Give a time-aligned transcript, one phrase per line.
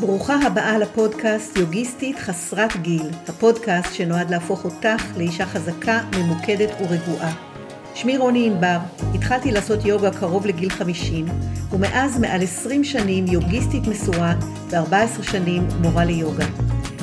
[0.00, 7.32] ברוכה הבאה לפודקאסט יוגיסטית חסרת גיל, הפודקאסט שנועד להפוך אותך לאישה חזקה, ממוקדת ורגועה.
[7.94, 8.78] שמי רוני ענבר,
[9.14, 11.26] התחלתי לעשות יוגה קרוב לגיל 50,
[11.72, 14.34] ומאז מעל 20 שנים יוגיסטית מסורה
[14.70, 16.46] ו-14 שנים מורה ליוגה.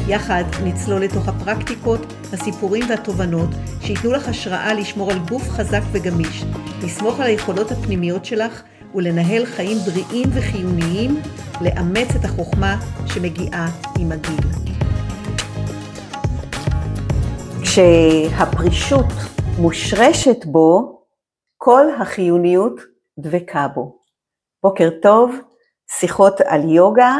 [0.08, 3.50] יחד נצלול לתוך הפרקטיקות, הסיפורים והתובנות
[3.82, 6.44] שייתנו לך השראה לשמור על גוף חזק וגמיש,
[6.84, 8.64] לסמוך על היכולות הפנימיות שלך
[8.96, 11.16] ולנהל חיים בריאים וחיוניים,
[11.62, 13.68] לאמץ את החוכמה שמגיעה
[14.00, 14.50] עם הגיל.
[17.64, 19.14] כשהפרישות
[19.60, 21.02] מושרשת בו,
[21.58, 22.80] כל החיוניות
[23.20, 24.00] דבקה בו.
[24.64, 25.36] בוקר טוב,
[26.00, 27.18] שיחות על יוגה,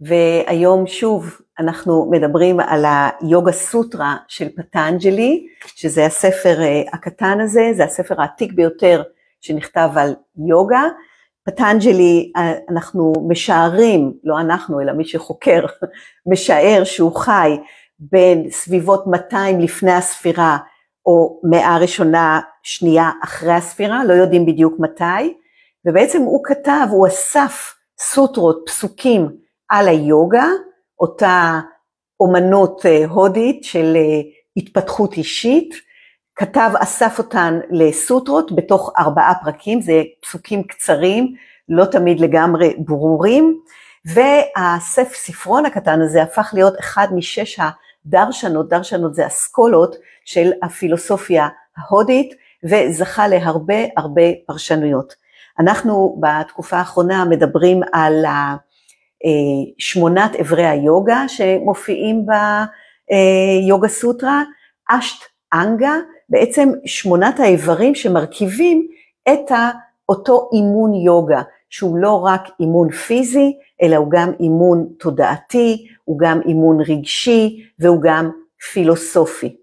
[0.00, 7.84] והיום שוב אנחנו מדברים על היוגה סוטרה של פטנג'לי, שזה הספר אה, הקטן הזה, זה
[7.84, 9.02] הספר העתיק ביותר
[9.44, 10.14] שנכתב על
[10.48, 10.82] יוגה.
[11.46, 15.66] פטנג'לי, אה, אנחנו משערים, לא אנחנו, אלא מי שחוקר,
[16.32, 17.56] משער שהוא חי
[17.98, 20.58] בין סביבות 200 לפני הספירה,
[21.06, 25.34] או מאה ראשונה, שנייה אחרי הספירה, לא יודעים בדיוק מתי,
[25.86, 29.28] ובעצם הוא כתב, הוא אסף סוטרות, פסוקים
[29.68, 30.46] על היוגה,
[31.00, 31.60] אותה
[32.20, 34.20] אומנות אה, הודית של אה,
[34.56, 35.74] התפתחות אישית,
[36.36, 41.34] כתב, אסף אותן לסוטרות בתוך ארבעה פרקים, זה פסוקים קצרים,
[41.68, 43.60] לא תמיד לגמרי ברורים,
[44.04, 47.58] והסף ספרון הקטן הזה הפך להיות אחד משש
[48.06, 55.14] הדרשנות, דרשנות זה אסכולות של הפילוסופיה ההודית, וזכה להרבה הרבה פרשנויות.
[55.58, 58.24] אנחנו בתקופה האחרונה מדברים על
[59.78, 64.42] שמונת אברי היוגה שמופיעים ביוגה סוטרה,
[64.88, 65.24] אשט
[65.54, 65.94] אנגה,
[66.34, 68.86] בעצם שמונת האיברים שמרכיבים
[69.28, 69.52] את
[70.08, 76.40] אותו אימון יוגה, שהוא לא רק אימון פיזי, אלא הוא גם אימון תודעתי, הוא גם
[76.46, 78.30] אימון רגשי והוא גם
[78.72, 79.56] פילוסופי.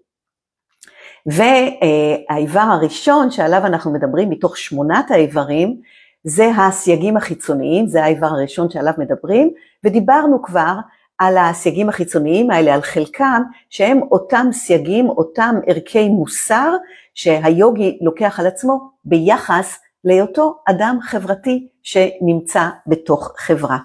[1.26, 5.80] והאיבר הראשון שעליו אנחנו מדברים מתוך שמונת האיברים,
[6.24, 9.50] זה הסייגים החיצוניים, זה האיבר הראשון שעליו מדברים,
[9.84, 10.74] ודיברנו כבר
[11.22, 16.76] על הסייגים החיצוניים האלה, על חלקם, שהם אותם סייגים, אותם ערכי מוסר,
[17.14, 23.78] שהיוגי לוקח על עצמו ביחס להיותו אדם חברתי שנמצא בתוך חברה.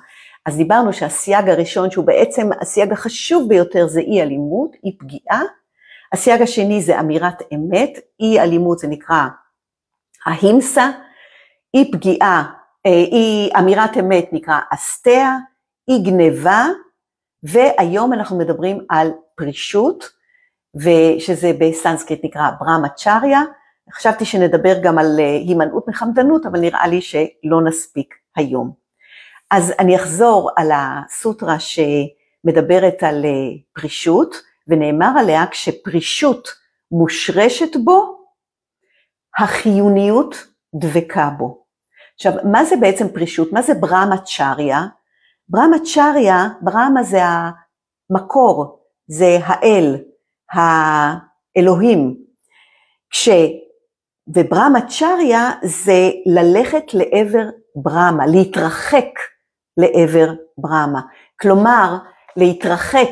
[0.45, 5.41] אז דיברנו שהסייג הראשון, שהוא בעצם הסייג החשוב ביותר, זה אי אלימות, אי פגיעה.
[6.13, 9.27] הסייג השני זה אמירת אמת, אי אלימות זה נקרא
[10.25, 10.89] ההימסה,
[11.73, 12.43] אי פגיעה,
[12.85, 15.37] אה, אי אמירת אמת נקרא אסתיה,
[15.89, 16.65] אי גניבה,
[17.43, 20.09] והיום אנחנו מדברים על פרישות,
[20.75, 23.41] ושזה בסנסקריט נקרא ברמה צ'ריה,
[23.93, 28.71] חשבתי שנדבר גם על אה, הימנעות מחמדנות, אבל נראה לי שלא נספיק היום.
[29.51, 33.29] אז אני אחזור על הסוטרה שמדברת על אה,
[33.73, 34.35] פרישות,
[34.67, 36.47] ונאמר עליה כשפרישות
[36.91, 38.17] מושרשת בו,
[39.37, 41.63] החיוניות דבקה בו.
[42.15, 43.53] עכשיו, מה זה בעצם פרישות?
[43.53, 44.17] מה זה ברמה
[45.83, 46.47] צ'ריה?
[46.61, 49.95] ברמה זה המקור, זה האל,
[50.53, 52.15] האלוהים.
[53.09, 53.29] כש...
[54.35, 59.09] וברמה צ'ריה זה ללכת לעבר ברמה, להתרחק
[59.77, 61.01] לעבר ברמה.
[61.41, 61.97] כלומר,
[62.37, 63.09] להתרחק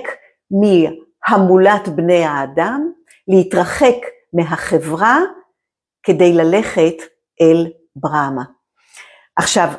[0.51, 2.91] מהמולת בני האדם,
[3.27, 3.95] להתרחק
[4.33, 5.19] מהחברה
[6.03, 6.95] כדי ללכת
[7.41, 8.43] אל ברמה.
[9.35, 9.69] עכשיו,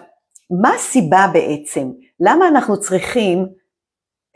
[0.51, 1.91] מה הסיבה בעצם?
[2.21, 3.47] למה אנחנו צריכים,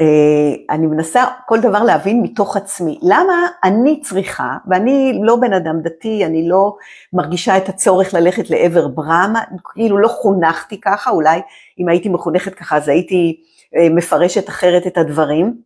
[0.00, 5.80] אה, אני מנסה כל דבר להבין מתוך עצמי, למה אני צריכה, ואני לא בן אדם
[5.82, 6.76] דתי, אני לא
[7.12, 9.40] מרגישה את הצורך ללכת לעבר ברמה,
[9.74, 11.40] כאילו לא חונכתי ככה, אולי
[11.78, 13.40] אם הייתי מחונכת ככה אז הייתי
[13.76, 15.60] אה, מפרשת אחרת את הדברים,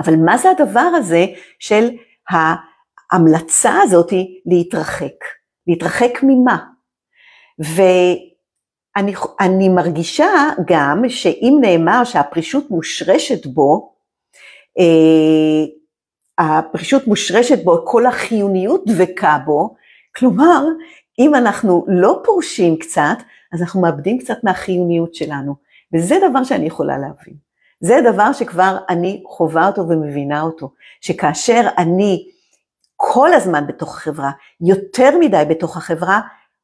[0.00, 1.26] אבל מה זה הדבר הזה
[1.58, 1.90] של
[2.30, 4.12] ההמלצה הזאת
[4.46, 5.14] להתרחק?
[5.66, 6.58] להתרחק ממה?
[8.96, 10.30] ואני מרגישה
[10.66, 13.92] גם שאם נאמר שהפרישות מושרשת בו,
[14.78, 15.64] אה,
[16.38, 19.74] הפרישות מושרשת בו, כל החיוניות דבקה בו,
[20.16, 20.64] כלומר,
[21.18, 23.16] אם אנחנו לא פורשים קצת,
[23.52, 25.54] אז אנחנו מאבדים קצת מהחיוניות שלנו,
[25.94, 27.34] וזה דבר שאני יכולה להבין.
[27.80, 32.28] זה דבר שכבר אני חווה אותו ומבינה אותו, שכאשר אני
[32.96, 34.30] כל הזמן בתוך החברה,
[34.60, 36.20] יותר מדי בתוך החברה,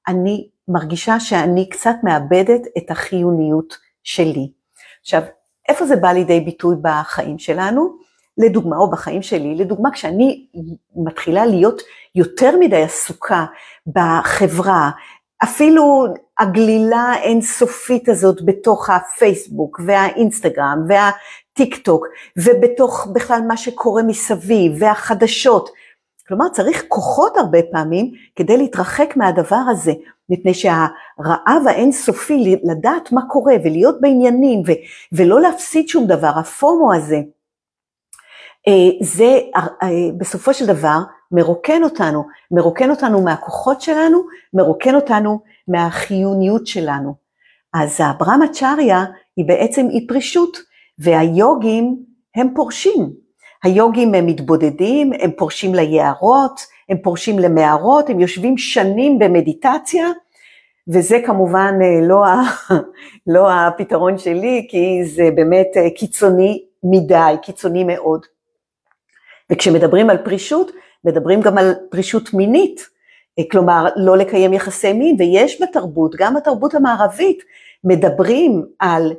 [0.08, 4.50] אני מרגישה שאני קצת מאבדת את החיוניות שלי.
[5.00, 5.22] עכשיו,
[5.68, 8.08] איפה זה בא לידי ביטוי בחיים שלנו?
[8.38, 10.46] לדוגמה, או בחיים שלי, לדוגמה, כשאני
[10.96, 11.82] מתחילה להיות
[12.14, 13.44] יותר מדי עסוקה
[13.86, 14.90] בחברה,
[15.44, 16.06] אפילו
[16.38, 22.06] הגלילה האינסופית הזאת בתוך הפייסבוק והאינסטגרם והטיק טוק
[22.36, 25.70] ובתוך בכלל מה שקורה מסביב והחדשות.
[26.28, 29.92] כלומר צריך כוחות הרבה פעמים כדי להתרחק מהדבר הזה,
[30.30, 34.80] מפני שהרעב האינסופי לדעת מה קורה ולהיות בעניינים ו-
[35.12, 37.16] ולא להפסיד שום דבר, הפומו הזה,
[38.68, 39.88] אה, זה אה,
[40.18, 40.98] בסופו של דבר
[41.32, 44.22] מרוקן אותנו, מרוקן אותנו מהכוחות שלנו,
[44.54, 47.14] מרוקן אותנו מהחיוניות שלנו.
[47.74, 49.04] אז הברמה-צ'ריה
[49.36, 50.58] היא בעצם אי פרישות,
[50.98, 51.96] והיוגים
[52.36, 53.27] הם פורשים.
[53.64, 60.08] היוגים הם מתבודדים, הם פורשים ליערות, הם פורשים למערות, הם יושבים שנים במדיטציה,
[60.88, 62.42] וזה כמובן אה, לא, ה,
[63.34, 68.26] לא הפתרון שלי, כי זה באמת קיצוני מדי, קיצוני מאוד.
[69.52, 70.70] וכשמדברים על פרישות,
[71.04, 72.88] מדברים גם על פרישות מינית,
[73.38, 77.42] אה, כלומר לא לקיים יחסי מין, ויש בתרבות, גם בתרבות המערבית,
[77.84, 79.12] מדברים על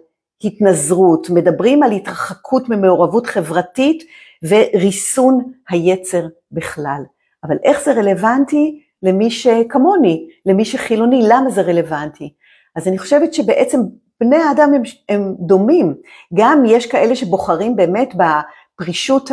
[0.43, 4.03] התנזרות, מדברים על התרחקות ממעורבות חברתית
[4.43, 7.01] וריסון היצר בכלל.
[7.43, 12.33] אבל איך זה רלוונטי למי שכמוני, למי שחילוני, למה זה רלוונטי?
[12.75, 13.79] אז אני חושבת שבעצם
[14.19, 15.95] בני האדם הם, הם דומים,
[16.33, 19.31] גם יש כאלה שבוחרים באמת בפרישות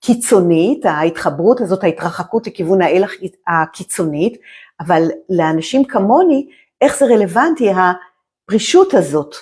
[0.00, 3.04] קיצונית, ההתחברות הזאת, ההתרחקות לכיוון האל
[3.48, 4.40] הקיצונית,
[4.80, 6.46] אבל לאנשים כמוני,
[6.80, 9.34] איך זה רלוונטי הפרישות הזאת?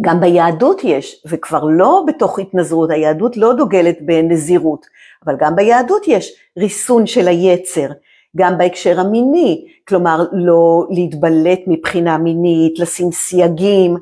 [0.00, 4.86] גם ביהדות יש, וכבר לא בתוך התנזרות, היהדות לא דוגלת בנזירות,
[5.26, 7.88] אבל גם ביהדות יש ריסון של היצר,
[8.36, 13.96] גם בהקשר המיני, כלומר לא להתבלט מבחינה מינית, לשים סייגים,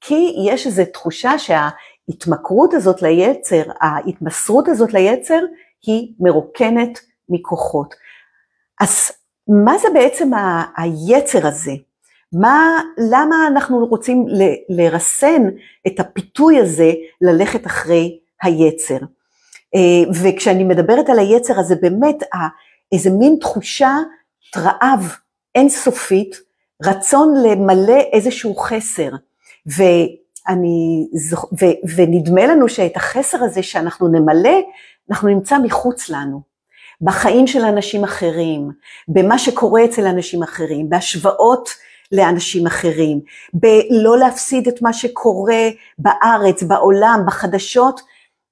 [0.00, 1.68] כי יש איזו תחושה שה...
[2.08, 5.40] ההתמכרות הזאת ליצר, ההתמסרות הזאת ליצר,
[5.86, 7.94] היא מרוקנת מכוחות.
[8.80, 9.12] אז
[9.64, 10.30] מה זה בעצם
[10.76, 11.72] היצר הזה?
[12.32, 12.80] מה,
[13.10, 15.42] למה אנחנו רוצים ל, לרסן
[15.86, 18.98] את הפיתוי הזה ללכת אחרי היצר?
[19.74, 22.16] אה, וכשאני מדברת על היצר, אז זה באמת
[22.92, 23.96] איזה מין תחושה
[24.56, 25.16] רעב
[25.54, 26.36] אינסופית,
[26.84, 29.10] רצון למלא איזשהו חסר.
[29.76, 29.82] ו,
[30.48, 31.06] אני,
[31.60, 31.64] ו,
[31.96, 34.60] ונדמה לנו שאת החסר הזה שאנחנו נמלא,
[35.10, 36.40] אנחנו נמצא מחוץ לנו.
[37.00, 38.70] בחיים של אנשים אחרים,
[39.08, 41.68] במה שקורה אצל אנשים אחרים, בהשוואות
[42.12, 43.20] לאנשים אחרים,
[43.54, 45.68] בלא להפסיד את מה שקורה
[45.98, 48.00] בארץ, בעולם, בחדשות,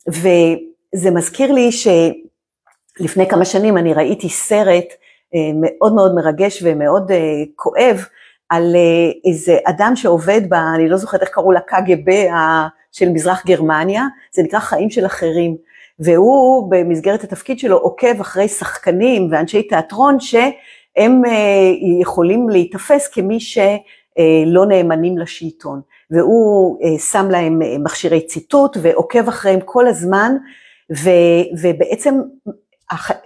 [0.09, 4.87] וזה מזכיר לי שלפני כמה שנים אני ראיתי סרט
[5.35, 8.05] אה, מאוד מאוד מרגש ומאוד אה, כואב,
[8.49, 10.55] על אה, איזה אדם שעובד ב...
[10.55, 12.11] אני לא זוכרת איך קראו לקג"ב
[12.93, 14.03] של מזרח גרמניה,
[14.33, 15.56] זה נקרא חיים של אחרים.
[15.99, 20.51] והוא במסגרת התפקיד שלו עוקב אחרי שחקנים ואנשי תיאטרון שהם
[20.99, 25.81] אה, יכולים להיתפס כמי שלא נאמנים לשלטון.
[26.11, 30.37] והוא אה, שם להם מכשירי ציטוט ועוקב אחריהם כל הזמן,
[31.62, 32.14] ובעצם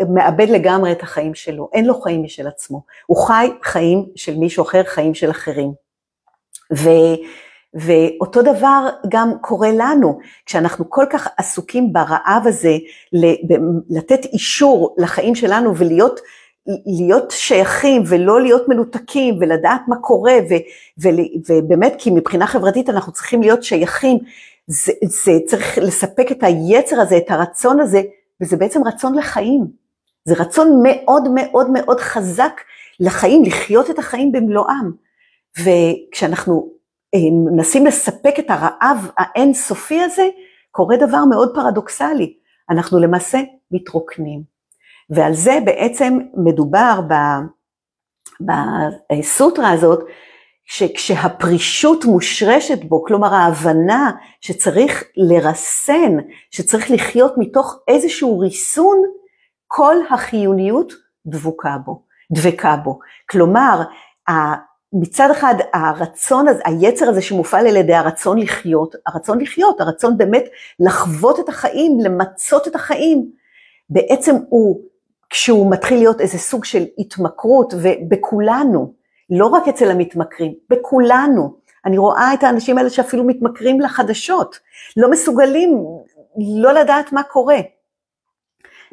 [0.09, 4.65] מאבד לגמרי את החיים שלו, אין לו חיים משל עצמו, הוא חי חיים של מישהו
[4.65, 5.73] אחר, חיים של אחרים.
[6.77, 6.89] ו,
[7.75, 12.77] ואותו דבר גם קורה לנו, כשאנחנו כל כך עסוקים ברעב הזה,
[13.91, 16.21] לתת אישור לחיים שלנו ולהיות
[16.87, 20.55] להיות שייכים ולא להיות מנותקים ולדעת מה קורה ו,
[21.03, 21.09] ו,
[21.49, 24.19] ובאמת כי מבחינה חברתית אנחנו צריכים להיות שייכים,
[24.67, 28.03] זה, זה צריך לספק את היצר הזה, את הרצון הזה
[28.41, 29.67] וזה בעצם רצון לחיים.
[30.25, 32.61] זה רצון מאוד מאוד מאוד חזק
[33.01, 34.91] לחיים, לחיות את החיים במלואם.
[35.63, 36.69] וכשאנחנו
[37.15, 37.21] אה,
[37.53, 40.29] מנסים לספק את הרעב האינסופי הזה,
[40.71, 42.35] קורה דבר מאוד פרדוקסלי.
[42.71, 43.39] אנחנו למעשה
[43.71, 44.58] מתרוקנים.
[45.11, 47.01] ועל זה בעצם מדובר
[48.41, 50.05] בסוטרה הזאת,
[50.65, 54.11] שכשהפרישות מושרשת בו, כלומר ההבנה
[54.41, 56.17] שצריך לרסן,
[56.51, 59.03] שצריך לחיות מתוך איזשהו ריסון,
[59.67, 60.93] כל החיוניות
[61.27, 62.99] דבוקה בו, דבקה בו.
[63.31, 63.83] כלומר,
[64.93, 70.45] מצד אחד הרצון הזה, היצר הזה שמופעל על ידי הרצון לחיות, הרצון לחיות, הרצון באמת
[70.81, 73.31] לחוות את החיים, למצות את החיים,
[73.91, 74.81] בעצם הוא,
[75.31, 78.93] כשהוא מתחיל להיות איזה סוג של התמכרות, ובכולנו,
[79.31, 81.59] לא רק אצל המתמכרים, בכולנו.
[81.85, 84.59] אני רואה את האנשים האלה שאפילו מתמכרים לחדשות,
[84.97, 85.85] לא מסוגלים
[86.63, 87.59] לא לדעת מה קורה.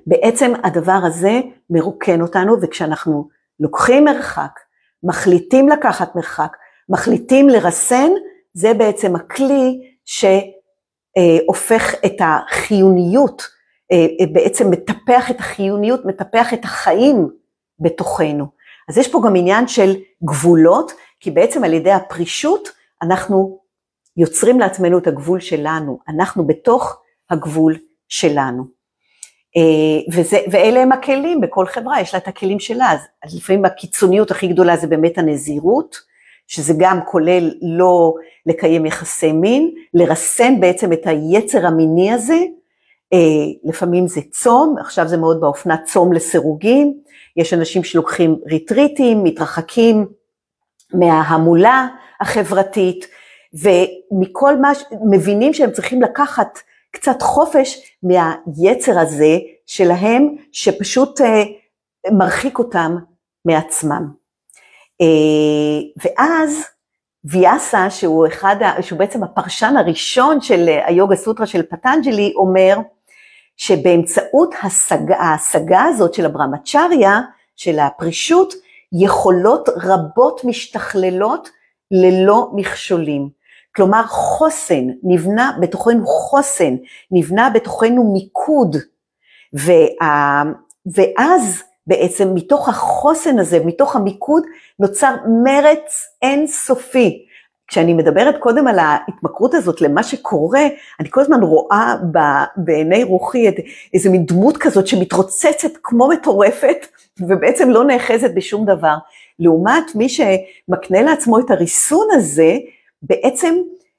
[0.08, 3.28] בעצם הדבר הזה מרוקן אותנו, וכשאנחנו
[3.60, 4.60] לוקחים מרחק,
[5.04, 6.58] מחליטים לקחת מרחק,
[6.90, 8.10] מחליטים לרסן,
[8.54, 13.55] זה בעצם הכלי שהופך את החיוניות,
[14.34, 17.30] בעצם מטפח את החיוניות, מטפח את החיים
[17.80, 18.46] בתוכנו.
[18.90, 22.70] אז יש פה גם עניין של גבולות, כי בעצם על ידי הפרישות
[23.02, 23.60] אנחנו
[24.18, 27.76] יוצרים לעצמנו את הגבול שלנו, אנחנו בתוך הגבול
[28.08, 28.64] שלנו.
[29.58, 32.92] אה, וזה, ואלה הם הכלים בכל חברה, יש לה את הכלים שלה,
[33.24, 35.96] אז לפעמים הקיצוניות הכי גדולה זה באמת הנזירות,
[36.48, 38.14] שזה גם כולל לא
[38.46, 42.46] לקיים יחסי מין, לרסן בעצם את היצר המיני הזה, אה,
[43.64, 46.94] לפעמים זה צום, עכשיו זה מאוד באופנה צום לסירוגין,
[47.38, 50.06] יש אנשים שלוקחים ריטריטים, מתרחקים
[50.94, 51.88] מההמולה
[52.22, 53.08] החברתית,
[53.54, 54.72] ומכל מה,
[55.10, 56.60] מבינים שהם צריכים לקחת
[56.92, 61.44] קצת חופש מהיצר הזה שלהם, שפשוט אה,
[62.12, 62.98] מרחיק אותם
[63.46, 64.10] מעצמם.
[65.02, 66.64] אה, ואז
[67.24, 72.78] ויאסה, שהוא, אחד, שהוא בעצם הפרשן הראשון של היוגה סוטרה של פטנג'לי, אומר
[73.58, 77.22] שבאמצעות השגה, ההשגה הזאת של הברמצ'ריה,
[77.56, 78.54] של הפרישות,
[78.94, 81.50] יכולות רבות משתכללות
[81.92, 83.30] ללא מכשולים.
[83.76, 86.76] כלומר חוסן, נבנה בתוכנו חוסן,
[87.12, 88.76] נבנה בתוכנו מיקוד,
[89.54, 90.44] וה,
[90.96, 94.44] ואז בעצם מתוך החוסן הזה, מתוך המיקוד,
[94.80, 97.25] נוצר מרץ אינסופי.
[97.68, 100.68] כשאני מדברת קודם על ההתמכרות הזאת למה שקורה,
[101.00, 101.96] אני כל הזמן רואה
[102.58, 103.56] בעיני רוחי את
[103.94, 106.88] איזה מין דמות כזאת שמתרוצצת כמו מטורפת,
[107.20, 108.96] ובעצם לא נאחזת בשום דבר.
[109.40, 112.58] לעומת מי שמקנה לעצמו את הריסון הזה,
[113.02, 113.56] בעצם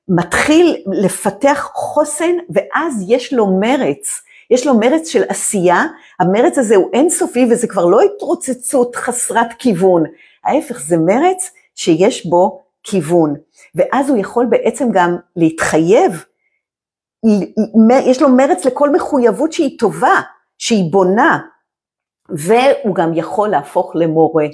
[0.08, 4.22] מתחיל לפתח חוסן, ואז יש לו מרץ.
[4.50, 5.84] יש לו מרץ של עשייה,
[6.20, 10.04] המרץ הזה הוא אינסופי וזה כבר לא התרוצצות חסרת כיוון,
[10.44, 13.34] ההפך זה מרץ שיש בו כיוון,
[13.74, 16.24] ואז הוא יכול בעצם גם להתחייב,
[18.06, 20.20] יש לו מרץ לכל מחויבות שהיא טובה,
[20.58, 21.38] שהיא בונה,
[22.28, 24.46] והוא גם יכול להפוך למורה.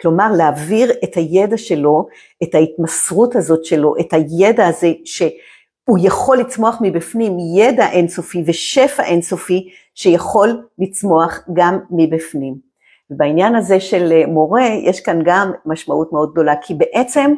[0.00, 2.06] כלומר להעביר את הידע שלו,
[2.42, 9.68] את ההתמסרות הזאת שלו, את הידע הזה שהוא יכול לצמוח מבפנים, ידע אינסופי ושפע אינסופי
[9.94, 12.54] שיכול לצמוח גם מבפנים.
[13.10, 17.34] ובעניין הזה של מורה יש כאן גם משמעות מאוד גדולה, כי בעצם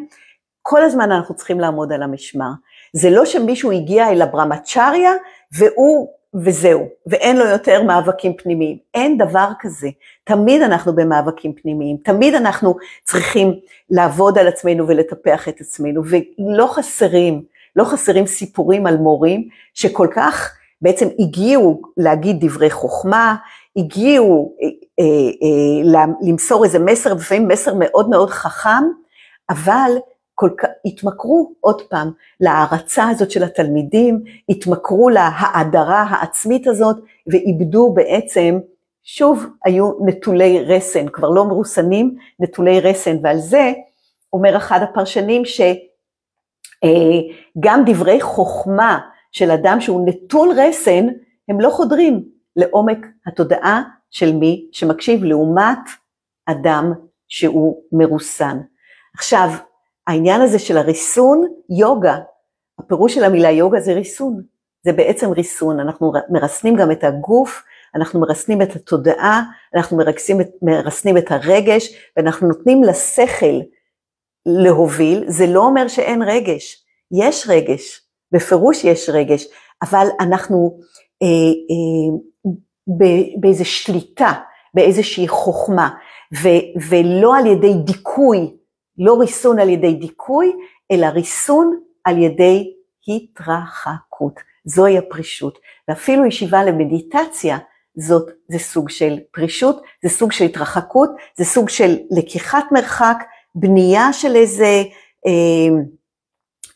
[0.63, 2.51] כל הזמן אנחנו צריכים לעמוד על המשמר.
[2.93, 5.13] זה לא שמישהו הגיע אל הברמצ'ריה
[5.59, 8.77] והוא וזהו, ואין לו יותר מאבקים פנימיים.
[8.95, 9.89] אין דבר כזה.
[10.25, 13.55] תמיד אנחנו במאבקים פנימיים, תמיד אנחנו צריכים
[13.91, 17.43] לעבוד על עצמנו ולטפח את עצמנו, ולא חסרים,
[17.77, 23.37] לא חסרים סיפורים על מורים שכל כך בעצם הגיעו להגיד דברי חוכמה,
[23.77, 24.69] הגיעו אה,
[25.01, 28.85] אה, אה, למסור איזה מסר, לפעמים מסר מאוד מאוד חכם,
[29.51, 29.91] אבל
[30.43, 36.97] כל כך, התמכרו עוד פעם להערצה הזאת של התלמידים, התמכרו להאדרה העצמית הזאת
[37.27, 38.59] ואיבדו בעצם,
[39.05, 43.73] שוב היו נטולי רסן, כבר לא מרוסנים, נטולי רסן, ועל זה
[44.33, 45.69] אומר אחד הפרשנים שגם
[47.65, 48.99] אה, דברי חוכמה
[49.33, 51.07] של אדם שהוא נטול רסן,
[51.49, 52.25] הם לא חודרים
[52.57, 55.79] לעומק התודעה של מי שמקשיב לעומת
[56.47, 56.93] אדם
[57.29, 58.59] שהוא מרוסן.
[59.15, 59.49] עכשיו,
[60.07, 62.19] העניין הזה של הריסון, יוגה,
[62.79, 64.43] הפירוש של המילה יוגה זה ריסון,
[64.85, 67.63] זה בעצם ריסון, אנחנו מרסנים גם את הגוף,
[67.95, 69.43] אנחנו מרסנים את התודעה,
[69.75, 73.61] אנחנו מרסנים את, מרסנים את הרגש, ואנחנו נותנים לשכל
[74.47, 78.01] להוביל, זה לא אומר שאין רגש, יש רגש,
[78.33, 79.47] בפירוש יש רגש,
[79.83, 80.79] אבל אנחנו
[81.23, 81.27] אה,
[81.71, 82.17] אה,
[83.41, 84.33] באיזו שליטה,
[84.75, 85.91] באיזושהי חוכמה,
[86.43, 86.49] ו,
[86.89, 88.57] ולא על ידי דיכוי
[88.99, 90.53] לא ריסון על ידי דיכוי,
[90.91, 92.73] אלא ריסון על ידי
[93.09, 94.41] התרחקות.
[94.65, 95.59] זוהי הפרישות.
[95.89, 97.59] ואפילו ישיבה למדיטציה,
[97.97, 103.17] זאת, זה סוג של פרישות, זה סוג של התרחקות, זה סוג של לקיחת מרחק,
[103.55, 104.83] בנייה של איזה
[105.27, 105.83] אה,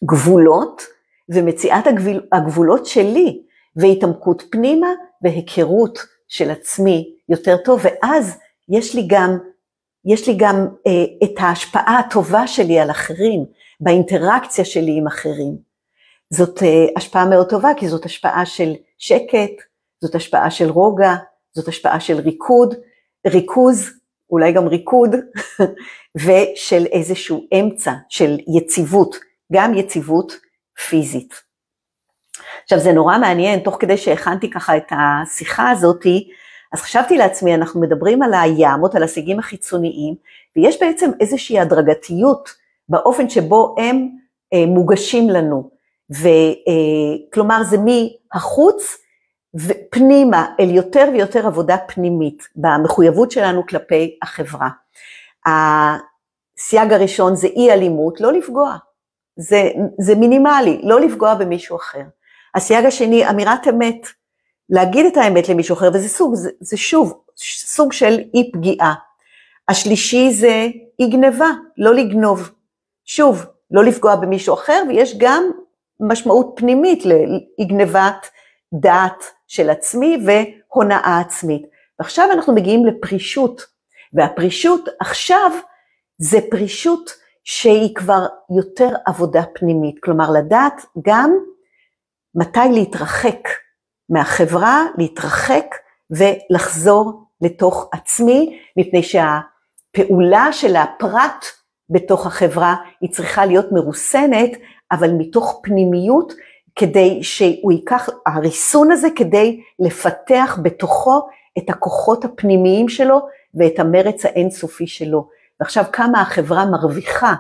[0.05, 0.83] גבולות,
[1.29, 3.43] ומציאת הגבול, הגבולות שלי,
[3.77, 4.89] והתעמקות פנימה,
[5.23, 9.39] והיכרות של עצמי יותר טוב, ואז יש לי גם
[10.07, 13.45] יש לי גם אה, את ההשפעה הטובה שלי על אחרים,
[13.81, 15.57] באינטראקציה שלי עם אחרים.
[16.31, 19.63] זאת אה, השפעה מאוד טובה, כי זאת השפעה של שקט,
[20.01, 21.15] זאת השפעה של רוגע,
[21.53, 22.75] זאת השפעה של ריקוד,
[23.27, 23.91] ריכוז,
[24.31, 25.11] אולי גם ריקוד,
[26.25, 29.17] ושל איזשהו אמצע של יציבות,
[29.53, 30.33] גם יציבות
[30.89, 31.35] פיזית.
[32.63, 36.29] עכשיו זה נורא מעניין, תוך כדי שהכנתי ככה את השיחה הזאתי,
[36.73, 40.15] אז חשבתי לעצמי, אנחנו מדברים על היעמות, על הסייגים החיצוניים,
[40.57, 42.49] ויש בעצם איזושהי הדרגתיות
[42.89, 44.09] באופן שבו הם
[44.53, 45.71] אה, מוגשים לנו.
[46.11, 48.99] וכלומר אה, זה מהחוץ
[49.55, 54.69] ופנימה אל יותר ויותר עבודה פנימית במחויבות שלנו כלפי החברה.
[55.47, 58.77] הסייג הראשון זה אי אלימות, לא לפגוע.
[59.37, 59.71] זה,
[60.01, 62.03] זה מינימלי, לא לפגוע במישהו אחר.
[62.55, 64.07] הסייג השני, אמירת אמת,
[64.71, 67.21] להגיד את האמת למישהו אחר, וזה סוג, זה, זה שוב,
[67.67, 68.95] סוג של אי פגיעה.
[69.69, 70.69] השלישי זה
[71.01, 72.51] אי גניבה, לא לגנוב.
[73.05, 75.51] שוב, לא לפגוע במישהו אחר, ויש גם
[76.01, 78.27] משמעות פנימית לאי גנבת
[78.73, 81.63] דעת של עצמי והונאה עצמית.
[81.99, 83.67] ועכשיו אנחנו מגיעים לפרישות,
[84.13, 85.53] והפרישות עכשיו
[86.19, 87.11] זה פרישות
[87.45, 91.37] שהיא כבר יותר עבודה פנימית, כלומר לדעת גם
[92.35, 93.49] מתי להתרחק
[94.11, 95.67] מהחברה, להתרחק
[96.11, 101.47] ולחזור לתוך עצמי, מפני שהפעולה של הפרט
[101.91, 104.51] בתוך החברה היא צריכה להיות מרוסנת,
[104.93, 106.33] אבל מתוך פנימיות,
[106.77, 113.21] כדי שהוא ייקח, הריסון הזה כדי לפתח בתוכו את הכוחות הפנימיים שלו
[113.55, 115.29] ואת המרץ האינסופי שלו.
[115.61, 117.35] ועכשיו כמה החברה מרוויחה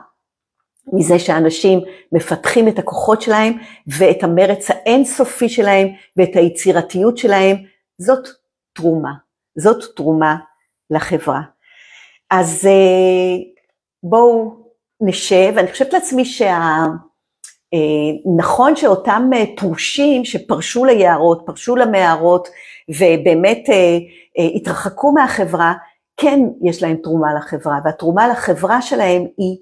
[0.92, 1.80] מזה שאנשים
[2.12, 3.52] מפתחים את הכוחות שלהם
[3.86, 7.56] ואת המרץ האינסופי שלהם ואת היצירתיות שלהם,
[7.98, 8.28] זאת
[8.74, 9.12] תרומה,
[9.58, 10.36] זאת תרומה
[10.90, 11.40] לחברה.
[12.30, 13.36] אז אה,
[14.02, 14.56] בואו
[15.00, 16.96] נשב, אני חושבת לעצמי שנכון.
[18.72, 22.48] אה, שאותם אה, פרושים שפרשו ליערות, פרשו למערות
[22.88, 23.64] ובאמת
[24.56, 25.74] התרחקו מהחברה,
[26.16, 29.56] כן יש להם תרומה לחברה, והתרומה לחברה שלהם היא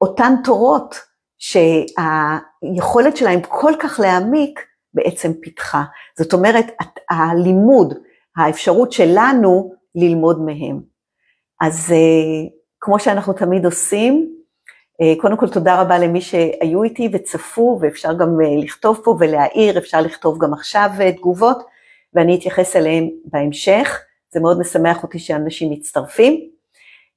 [0.00, 0.94] אותן תורות
[1.38, 4.60] שהיכולת שלהם כל כך להעמיק
[4.94, 5.82] בעצם פיתחה.
[6.18, 6.66] זאת אומרת,
[7.10, 7.94] הלימוד,
[8.36, 10.80] האפשרות שלנו ללמוד מהם.
[11.60, 12.48] אז אה,
[12.80, 14.34] כמו שאנחנו תמיד עושים,
[15.02, 19.78] אה, קודם כל תודה רבה למי שהיו איתי וצפו, ואפשר גם אה, לכתוב פה ולהעיר,
[19.78, 21.58] אפשר לכתוב גם עכשיו תגובות,
[22.14, 24.00] ואני אתייחס אליהם בהמשך.
[24.32, 26.50] זה מאוד משמח אותי שאנשים מצטרפים.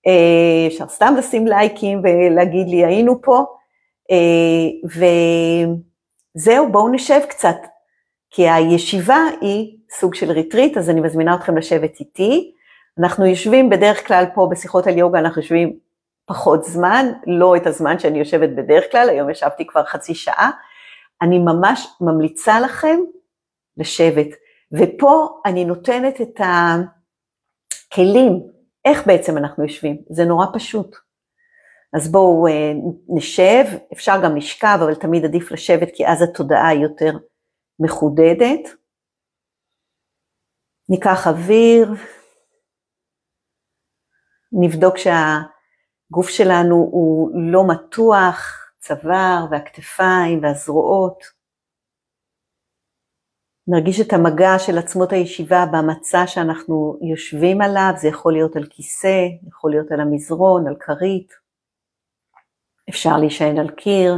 [0.08, 3.46] אה, אפשר סתם לשים לייקים ולהגיד לי היינו פה,
[4.12, 4.92] אה,
[6.36, 7.58] וזהו, בואו נשב קצת,
[8.30, 12.54] כי הישיבה היא סוג של ריטריט, אז אני מזמינה אתכם לשבת איתי.
[13.00, 15.80] אנחנו יושבים בדרך כלל פה בשיחות על יוגה, אנחנו יושבים
[16.26, 20.52] פחות זמן, לא את הזמן שאני יושבת בדרך כלל, היום ישבתי כבר חצי שעה.
[21.22, 23.00] אני ממש ממליצה לכם
[23.78, 24.28] לשבת,
[24.72, 26.42] ופה אני נותנת את
[27.92, 28.53] הכלים
[28.86, 30.02] איך בעצם אנחנו יושבים?
[30.10, 30.96] זה נורא פשוט.
[31.94, 32.72] אז בואו אה,
[33.08, 37.12] נשב, אפשר גם לשכב, אבל תמיד עדיף לשבת כי אז התודעה היא יותר
[37.80, 38.70] מחודדת.
[40.90, 41.88] ניקח אוויר,
[44.52, 51.43] נבדוק שהגוף שלנו הוא לא מתוח, צוואר והכתפיים והזרועות.
[53.68, 59.28] נרגיש את המגע של עצמות הישיבה במצע שאנחנו יושבים עליו, זה יכול להיות על כיסא,
[59.48, 61.34] יכול להיות על המזרון, על כרית,
[62.90, 64.14] אפשר להישען על קיר.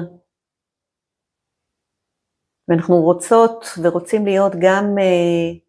[2.68, 5.60] ואנחנו רוצות ורוצים להיות גם אה,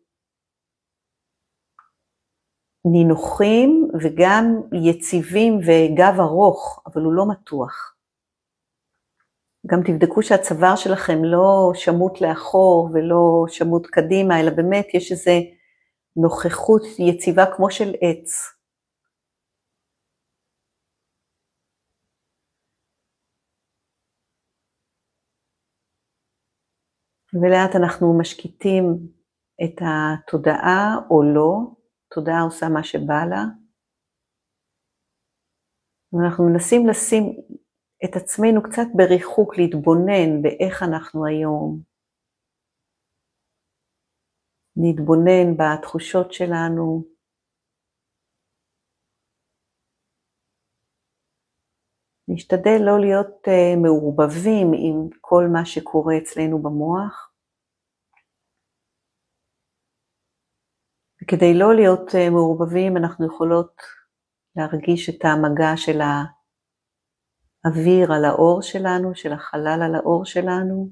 [2.92, 7.95] נינוחים וגם יציבים וגב ארוך, אבל הוא לא מתוח.
[9.66, 15.30] גם תבדקו שהצוואר שלכם לא שמוט לאחור ולא שמוט קדימה, אלא באמת יש איזו
[16.16, 18.56] נוכחות יציבה כמו של עץ.
[27.34, 28.84] ולאט אנחנו משקיטים
[29.64, 31.58] את התודעה או לא,
[32.14, 33.44] תודעה עושה מה שבא לה.
[36.12, 37.22] ואנחנו מנסים לשים
[38.04, 41.80] את עצמנו קצת בריחוק, להתבונן באיך אנחנו היום.
[44.76, 47.04] להתבונן בתחושות שלנו.
[52.28, 57.32] נשתדל לא להיות uh, מעורבבים עם כל מה שקורה אצלנו במוח.
[61.22, 63.82] וכדי לא להיות uh, מעורבבים אנחנו יכולות
[64.56, 66.35] להרגיש את המגע של ה...
[67.66, 70.90] אוויר על האור שלנו, של החלל על האור שלנו.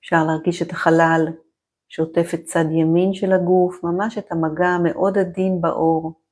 [0.00, 1.22] אפשר להרגיש את החלל
[1.88, 6.22] שעוטף את צד ימין של הגוף, ממש את המגע המאוד עדין באור.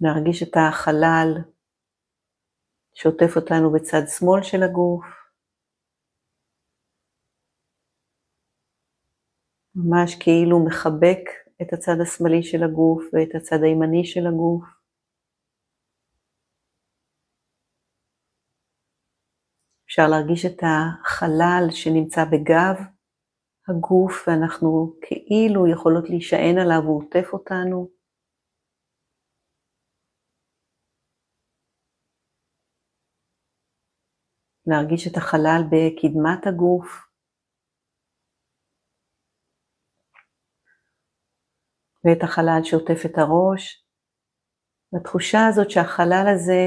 [0.00, 1.28] להרגיש את החלל
[2.94, 5.21] שעוטף אותנו בצד שמאל של הגוף.
[9.74, 11.24] ממש כאילו מחבק
[11.62, 14.64] את הצד השמאלי של הגוף ואת הצד הימני של הגוף.
[19.86, 22.76] אפשר להרגיש את החלל שנמצא בגב
[23.68, 27.88] הגוף ואנחנו כאילו יכולות להישען עליו, הוא עוטף אותנו.
[34.66, 37.11] להרגיש את החלל בקדמת הגוף.
[42.04, 43.86] ואת החלל שעוטף את הראש.
[44.92, 46.62] והתחושה הזאת שהחלל הזה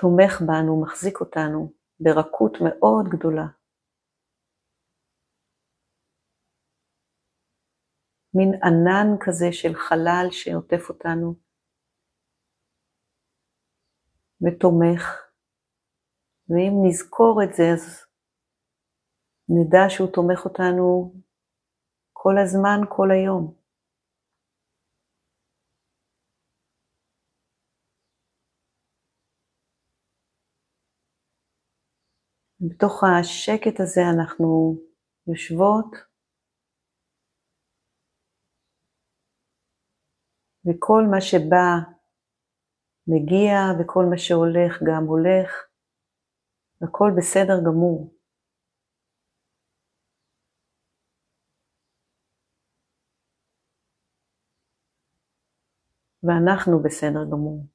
[0.00, 3.46] תומך בנו, מחזיק אותנו ברכות מאוד גדולה.
[8.34, 11.34] מין ענן כזה של חלל שעוטף אותנו
[14.42, 15.02] ותומך.
[16.48, 18.06] ואם נזכור את זה, אז
[19.48, 21.14] נדע שהוא תומך אותנו
[22.22, 23.54] כל הזמן, כל היום.
[32.60, 34.76] בתוך השקט הזה אנחנו
[35.26, 35.90] יושבות,
[40.66, 41.72] וכל מה שבא
[43.06, 45.50] מגיע, וכל מה שהולך גם הולך.
[46.82, 48.19] הכל בסדר גמור.
[56.22, 57.66] ואנחנו בסדר גמור.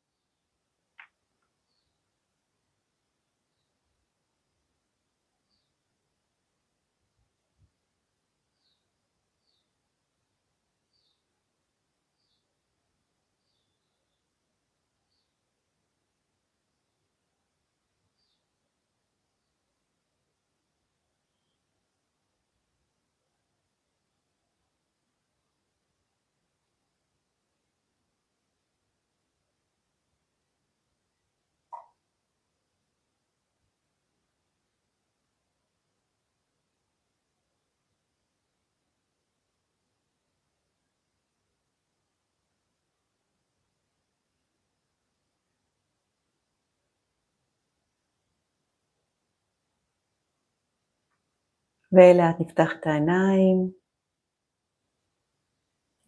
[51.92, 53.72] ולאט נפתח את העיניים,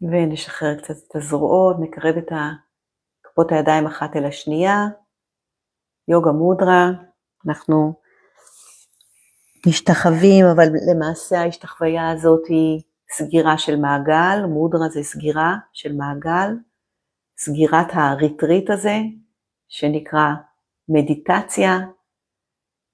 [0.02, 2.32] ונשחרר קצת את הזרועות, נקרב את
[3.24, 4.86] כפות הידיים אחת אל השנייה,
[6.08, 6.90] יוגה מודרה,
[7.48, 7.94] אנחנו
[9.68, 16.50] משתחווים, אבל למעשה ההשתחוויה הזאת היא סגירה של מעגל, מודרה זה סגירה של מעגל,
[17.38, 18.96] סגירת הריטריט הזה,
[19.68, 20.30] שנקרא
[20.90, 21.80] מדיטציה,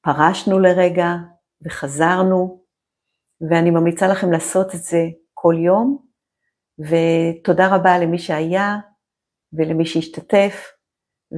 [0.01, 1.15] פרשנו לרגע
[1.65, 2.62] וחזרנו,
[3.49, 5.97] ואני ממליצה לכם לעשות את זה כל יום,
[6.79, 8.77] ותודה רבה למי שהיה
[9.53, 10.71] ולמי שהשתתף,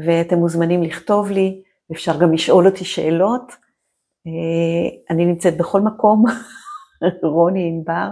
[0.06, 3.52] ואתם מוזמנים לכתוב לי, אפשר גם לשאול אותי שאלות.
[4.28, 6.26] אה, אני נמצאת בכל מקום,
[7.24, 8.08] רוני ענבר,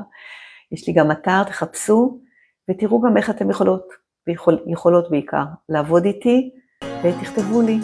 [0.72, 2.19] יש לי גם אתר, תחפשו,
[2.69, 3.88] ותראו גם איך אתם יכולות,
[4.67, 6.52] ויכולות בעיקר, לעבוד איתי,
[7.04, 7.80] ותכתבו לי.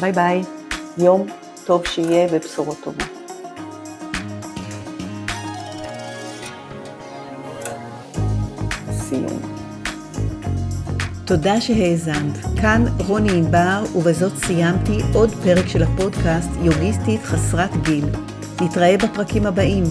[0.00, 0.42] ביי ביי,
[0.98, 1.26] יום
[1.66, 3.23] טוב שיהיה ובשורות טובות.
[11.26, 12.38] תודה שהאזנת.
[12.60, 18.04] כאן רוני ענבר, ובזאת סיימתי עוד פרק של הפודקאסט יוגיסטית חסרת גיל.
[18.60, 19.84] נתראה בפרקים הבאים.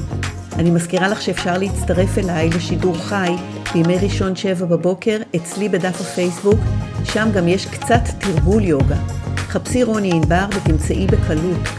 [0.56, 3.36] אני מזכירה לך שאפשר להצטרף אליי לשידור חי
[3.74, 6.60] בימי ראשון שבע בבוקר אצלי בדף הפייסבוק,
[7.04, 8.98] שם גם יש קצת תרגול יוגה.
[9.38, 11.70] חפשי רוני ענבר ותמצאי בקלות.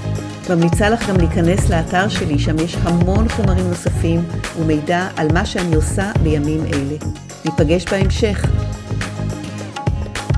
[0.51, 4.25] ממליצה לך גם להיכנס לאתר שלי, שם יש המון חומרים נוספים
[4.61, 6.97] ומידע על מה שאני עושה בימים אלה.
[7.45, 8.47] ניפגש בהמשך.